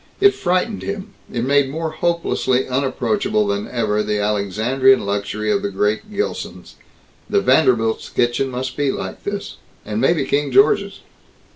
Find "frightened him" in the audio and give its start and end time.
0.33-1.13